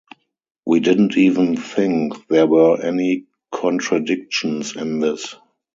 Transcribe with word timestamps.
We 0.65 0.79
didn’t 0.79 1.15
even 1.15 1.55
think 1.57 2.27
there 2.27 2.47
were 2.47 2.81
any 2.81 3.27
contradictions 3.51 4.75
in 4.75 4.97
this. 4.97 5.35